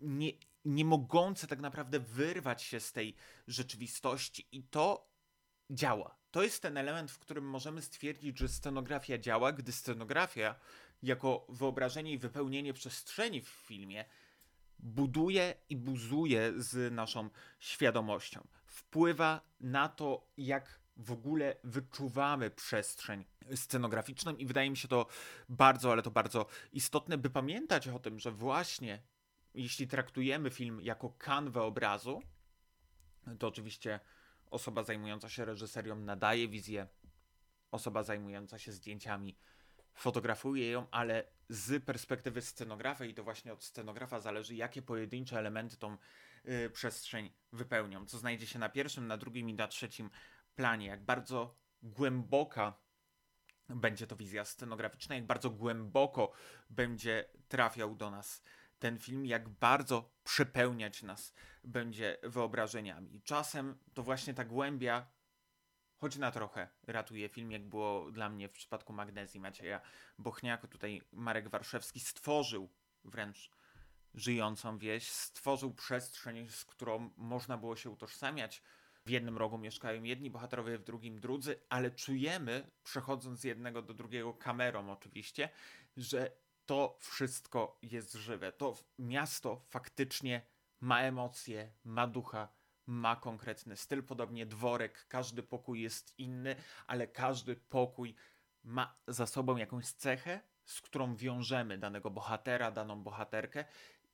nie, 0.00 0.32
nie 0.64 0.84
mogące 0.84 1.46
tak 1.46 1.60
naprawdę 1.60 2.00
wyrwać 2.00 2.62
się 2.62 2.80
z 2.80 2.92
tej 2.92 3.14
rzeczywistości, 3.46 4.48
i 4.52 4.62
to 4.62 5.10
działa. 5.70 6.23
To 6.34 6.42
jest 6.42 6.62
ten 6.62 6.76
element, 6.76 7.10
w 7.10 7.18
którym 7.18 7.44
możemy 7.44 7.82
stwierdzić, 7.82 8.38
że 8.38 8.48
scenografia 8.48 9.18
działa, 9.18 9.52
gdy 9.52 9.72
scenografia, 9.72 10.54
jako 11.02 11.46
wyobrażenie 11.48 12.12
i 12.12 12.18
wypełnienie 12.18 12.72
przestrzeni 12.72 13.40
w 13.40 13.48
filmie, 13.48 14.04
buduje 14.78 15.54
i 15.68 15.76
buzuje 15.76 16.52
z 16.56 16.92
naszą 16.92 17.30
świadomością. 17.60 18.46
Wpływa 18.66 19.40
na 19.60 19.88
to, 19.88 20.26
jak 20.36 20.80
w 20.96 21.12
ogóle 21.12 21.56
wyczuwamy 21.64 22.50
przestrzeń 22.50 23.24
scenograficzną 23.54 24.36
i 24.36 24.46
wydaje 24.46 24.70
mi 24.70 24.76
się 24.76 24.88
to 24.88 25.06
bardzo, 25.48 25.92
ale 25.92 26.02
to 26.02 26.10
bardzo 26.10 26.46
istotne, 26.72 27.18
by 27.18 27.30
pamiętać 27.30 27.88
o 27.88 27.98
tym, 27.98 28.18
że 28.18 28.30
właśnie 28.30 29.02
jeśli 29.54 29.88
traktujemy 29.88 30.50
film 30.50 30.80
jako 30.80 31.10
kanwę 31.10 31.62
obrazu, 31.62 32.22
to 33.38 33.48
oczywiście 33.48 34.00
osoba 34.54 34.82
zajmująca 34.82 35.28
się 35.28 35.44
reżyserią 35.44 35.96
nadaje 35.96 36.48
wizję, 36.48 36.86
osoba 37.70 38.02
zajmująca 38.02 38.58
się 38.58 38.72
zdjęciami 38.72 39.36
fotografuje 39.94 40.70
ją, 40.70 40.86
ale 40.90 41.24
z 41.48 41.84
perspektywy 41.84 42.42
scenografa 42.42 43.04
i 43.04 43.14
to 43.14 43.24
właśnie 43.24 43.52
od 43.52 43.64
scenografa 43.64 44.20
zależy, 44.20 44.54
jakie 44.54 44.82
pojedyncze 44.82 45.38
elementy 45.38 45.76
tą 45.76 45.96
y, 46.48 46.70
przestrzeń 46.70 47.32
wypełnią, 47.52 48.06
co 48.06 48.18
znajdzie 48.18 48.46
się 48.46 48.58
na 48.58 48.68
pierwszym, 48.68 49.06
na 49.06 49.16
drugim 49.16 49.48
i 49.48 49.54
na 49.54 49.68
trzecim 49.68 50.10
planie, 50.54 50.86
jak 50.86 51.04
bardzo 51.04 51.56
głęboka 51.82 52.74
będzie 53.68 54.06
to 54.06 54.16
wizja 54.16 54.44
scenograficzna, 54.44 55.14
jak 55.14 55.26
bardzo 55.26 55.50
głęboko 55.50 56.32
będzie 56.70 57.24
trafiał 57.48 57.94
do 57.94 58.10
nas 58.10 58.42
ten 58.78 58.98
film, 58.98 59.26
jak 59.26 59.48
bardzo 59.48 60.10
przepełniać 60.24 61.02
nas 61.02 61.34
będzie 61.64 62.16
wyobrażeniami. 62.22 63.20
Czasem 63.22 63.78
to 63.94 64.02
właśnie 64.02 64.34
ta 64.34 64.44
głębia, 64.44 65.06
choć 65.96 66.16
na 66.16 66.30
trochę, 66.30 66.68
ratuje 66.86 67.28
film, 67.28 67.52
jak 67.52 67.68
było 67.68 68.10
dla 68.10 68.28
mnie 68.28 68.48
w 68.48 68.52
przypadku 68.52 68.92
Magnezji 68.92 69.40
Macieja 69.40 69.80
Bochniaka. 70.18 70.68
Tutaj 70.68 71.02
Marek 71.12 71.48
Warszewski 71.48 72.00
stworzył 72.00 72.68
wręcz 73.04 73.50
żyjącą 74.14 74.78
wieś, 74.78 75.10
stworzył 75.10 75.74
przestrzeń, 75.74 76.48
z 76.48 76.64
którą 76.64 77.10
można 77.16 77.58
było 77.58 77.76
się 77.76 77.90
utożsamiać. 77.90 78.62
W 79.06 79.10
jednym 79.10 79.38
rogu 79.38 79.58
mieszkają 79.58 80.02
jedni 80.02 80.30
bohaterowie, 80.30 80.78
w 80.78 80.84
drugim 80.84 81.20
drudzy, 81.20 81.60
ale 81.68 81.90
czujemy, 81.90 82.70
przechodząc 82.84 83.40
z 83.40 83.44
jednego 83.44 83.82
do 83.82 83.94
drugiego 83.94 84.34
kamerą 84.34 84.90
oczywiście, 84.90 85.48
że 85.96 86.30
to 86.66 86.98
wszystko 87.00 87.78
jest 87.82 88.12
żywe. 88.12 88.52
To 88.52 88.76
miasto 88.98 89.64
faktycznie 89.68 90.42
ma 90.80 91.00
emocje, 91.00 91.72
ma 91.84 92.06
ducha, 92.06 92.48
ma 92.86 93.16
konkretny 93.16 93.76
styl. 93.76 94.02
Podobnie 94.02 94.46
dworek, 94.46 95.06
każdy 95.08 95.42
pokój 95.42 95.82
jest 95.82 96.18
inny, 96.18 96.56
ale 96.86 97.06
każdy 97.06 97.56
pokój 97.56 98.14
ma 98.62 98.96
za 99.08 99.26
sobą 99.26 99.56
jakąś 99.56 99.86
cechę, 99.86 100.40
z 100.64 100.80
którą 100.80 101.16
wiążemy 101.16 101.78
danego 101.78 102.10
bohatera, 102.10 102.70
daną 102.70 103.02
bohaterkę, 103.02 103.64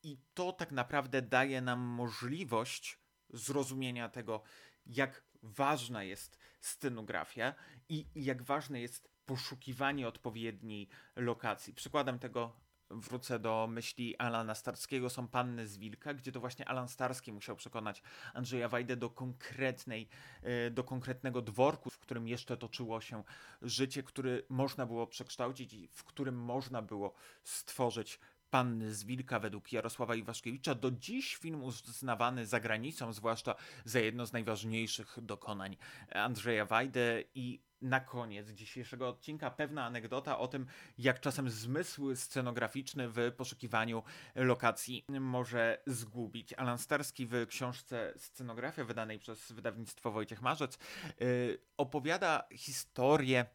i 0.03 0.19
to 0.35 0.53
tak 0.53 0.73
naprawdę 0.73 1.23
daje 1.23 1.61
nam 1.61 1.81
możliwość 1.81 2.99
zrozumienia 3.31 4.09
tego, 4.09 4.43
jak 4.87 5.25
ważna 5.43 6.03
jest 6.03 6.39
scenografia 6.61 7.55
i 7.89 8.07
jak 8.15 8.43
ważne 8.43 8.81
jest 8.81 9.10
poszukiwanie 9.31 10.09
odpowiedniej 10.09 10.88
lokacji. 11.16 11.75
Przykładem 11.75 12.19
tego 12.19 12.53
wrócę 12.90 13.38
do 13.38 13.69
myśli 13.71 14.16
Alana 14.16 14.55
Starskiego, 14.55 15.11
są 15.11 15.29
Panny 15.29 15.66
z 15.66 15.79
Wilka, 15.79 16.14
gdzie 16.14 16.33
to 16.33 16.40
właśnie 16.40 16.69
Alan 16.69 16.88
Starski 16.88 17.33
musiał 17.33 17.57
przekonać 17.57 18.03
Andrzeja 18.35 18.69
Wajdę 18.69 18.97
do 18.97 19.11
konkretnej, 19.11 20.09
e, 20.43 20.71
do 20.71 20.85
konkretnego 20.85 21.43
dworku, 21.43 21.90
w 21.90 21.99
którym 21.99 22.29
jeszcze 22.29 22.57
toczyło 22.57 23.01
się 23.01 23.25
życie, 23.62 24.03
który 24.03 24.47
można 24.49 24.87
było 24.87 25.07
przekształcić 25.07 25.73
i 25.73 25.88
w 25.88 26.05
którym 26.05 26.37
można 26.37 26.83
było 26.83 27.14
stworzyć 27.45 28.21
Panny 28.51 28.95
z 28.95 29.05
Wilka 29.05 29.41
według 29.41 29.73
Jarosława 29.73 30.15
Iwaszkiewicza, 30.15 30.75
do 30.75 30.91
dziś 30.91 31.37
film 31.37 31.65
uznawany 31.65 32.47
za 32.47 32.61
granicą, 32.61 33.13
zwłaszcza 33.13 33.55
za 33.85 34.01
jedno 34.01 34.27
z 34.27 34.33
najważniejszych 34.33 35.19
dokonań 35.23 35.77
Andrzeja 36.13 36.65
Wajdy 36.65 37.25
i 37.35 37.61
na 37.83 38.01
koniec 38.01 38.51
dzisiejszego 38.51 39.09
odcinka 39.09 39.51
pewna 39.51 39.85
anegdota 39.85 40.39
o 40.39 40.49
tym, 40.49 40.67
jak 40.99 41.21
czasem 41.21 41.51
zmysł 41.51 42.17
scenograficzny 42.17 43.09
w 43.09 43.33
poszukiwaniu 43.37 44.03
lokacji 44.35 45.05
może 45.21 45.83
zgubić. 45.87 46.53
Alan 46.53 46.79
Starski 46.79 47.27
w 47.27 47.47
książce 47.49 48.13
Scenografia, 48.17 48.85
wydanej 48.85 49.19
przez 49.19 49.53
wydawnictwo 49.53 50.11
Wojciech 50.11 50.43
Marzec, 50.43 50.79
yy, 51.21 51.59
opowiada 51.77 52.45
historię, 52.53 53.47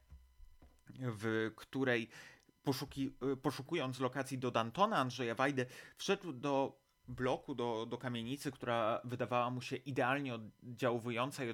w 1.00 1.52
której 1.56 2.10
poszuki, 2.66 3.12
yy, 3.22 3.38
poszukując 3.38 4.00
lokacji 4.00 4.38
do 4.38 4.52
Dantona 4.52 4.98
Andrzeja 4.98 5.36
Wajdy, 5.36 5.66
wszedł 5.98 6.34
do 6.34 6.85
bloku, 7.08 7.56
do, 7.56 7.86
do 7.86 7.98
kamienicy, 7.98 8.52
która 8.52 9.02
wydawała 9.04 9.50
mu 9.50 9.62
się 9.62 9.76
idealnie 9.76 10.36
oddziaływująca 10.36 11.46
i 11.46 11.54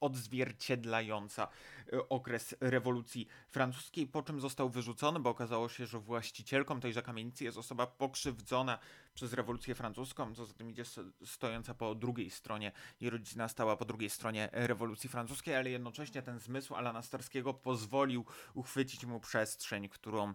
odzwierciedlająca 0.00 1.48
e, 1.92 2.08
okres 2.08 2.54
rewolucji 2.60 3.28
francuskiej, 3.48 4.06
po 4.06 4.22
czym 4.22 4.40
został 4.40 4.70
wyrzucony, 4.70 5.20
bo 5.20 5.30
okazało 5.30 5.68
się, 5.68 5.86
że 5.86 5.98
właścicielką 5.98 6.80
tejże 6.80 7.02
kamienicy 7.02 7.44
jest 7.44 7.58
osoba 7.58 7.86
pokrzywdzona 7.86 8.78
przez 9.14 9.32
rewolucję 9.32 9.74
francuską, 9.74 10.34
co 10.34 10.46
za 10.46 10.54
tym 10.54 10.70
idzie 10.70 10.84
stojąca 11.24 11.74
po 11.74 11.94
drugiej 11.94 12.30
stronie, 12.30 12.72
jej 13.00 13.10
rodzina 13.10 13.48
stała 13.48 13.76
po 13.76 13.84
drugiej 13.84 14.10
stronie 14.10 14.48
rewolucji 14.52 15.08
francuskiej, 15.08 15.56
ale 15.56 15.70
jednocześnie 15.70 16.22
ten 16.22 16.38
zmysł 16.38 16.74
Alana 16.74 17.02
Starskiego 17.02 17.54
pozwolił 17.54 18.24
uchwycić 18.54 19.04
mu 19.04 19.20
przestrzeń, 19.20 19.88
którą 19.88 20.34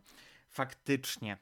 faktycznie 0.50 1.38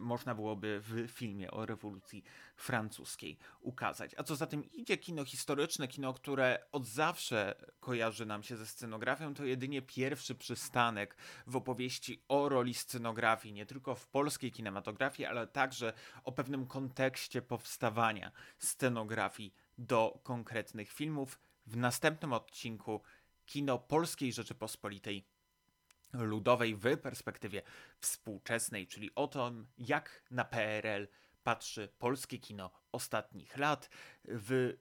można 0.00 0.34
byłoby 0.34 0.80
w 0.80 1.08
filmie 1.08 1.50
o 1.50 1.66
rewolucji 1.66 2.24
francuskiej 2.56 3.38
ukazać. 3.60 4.14
A 4.16 4.22
co 4.22 4.36
za 4.36 4.46
tym 4.46 4.72
idzie, 4.72 4.96
kino 4.96 5.24
historyczne, 5.24 5.88
kino, 5.88 6.14
które 6.14 6.66
od 6.72 6.86
zawsze 6.86 7.54
kojarzy 7.80 8.26
nam 8.26 8.42
się 8.42 8.56
ze 8.56 8.66
scenografią, 8.66 9.34
to 9.34 9.44
jedynie 9.44 9.82
pierwszy 9.82 10.34
przystanek 10.34 11.16
w 11.46 11.56
opowieści 11.56 12.22
o 12.28 12.48
roli 12.48 12.74
scenografii, 12.74 13.54
nie 13.54 13.66
tylko 13.66 13.94
w 13.94 14.08
polskiej 14.08 14.52
kinematografii, 14.52 15.26
ale 15.26 15.46
także 15.46 15.92
o 16.24 16.32
pewnym 16.32 16.66
kontekście 16.66 17.42
powstawania 17.42 18.32
scenografii 18.58 19.54
do 19.78 20.20
konkretnych 20.22 20.92
filmów. 20.92 21.40
W 21.66 21.76
następnym 21.76 22.32
odcinku 22.32 23.00
kino 23.46 23.78
Polskiej 23.78 24.32
Rzeczypospolitej 24.32 25.33
ludowej 26.14 26.76
w 26.76 26.96
perspektywie 26.96 27.62
współczesnej, 27.98 28.86
czyli 28.86 29.14
o 29.14 29.28
tym, 29.28 29.66
jak 29.78 30.22
na 30.30 30.44
PRL 30.44 31.08
patrzy 31.42 31.88
polskie 31.98 32.38
kino 32.38 32.70
ostatnich 32.92 33.56
lat 33.56 33.90
w 34.24 34.74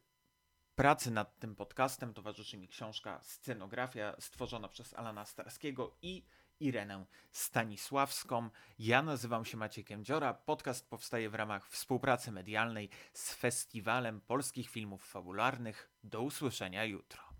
Pracy 0.76 1.12
nad 1.12 1.40
tym 1.40 1.56
podcastem 1.56 2.14
towarzyszy 2.14 2.58
mi 2.58 2.68
książka 2.68 3.20
Scenografia 3.22 4.16
stworzona 4.20 4.68
przez 4.68 4.94
Alana 4.94 5.26
Starskiego 5.26 5.96
i 6.02 6.26
Irenę 6.60 7.06
Stanisławską. 7.32 8.50
Ja 8.80 9.02
nazywam 9.02 9.46
się 9.46 9.58
Maciek 9.58 9.88
Dziora. 10.02 10.34
Podcast 10.34 10.90
powstaje 10.90 11.30
w 11.30 11.36
ramach 11.36 11.70
współpracy 11.70 12.32
medialnej 12.32 12.90
z 13.14 13.34
Festiwalem 13.34 14.22
Polskich 14.22 14.70
Filmów 14.70 15.06
Fabularnych. 15.06 15.90
Do 16.04 16.22
usłyszenia 16.22 16.86
jutro. 16.86 17.33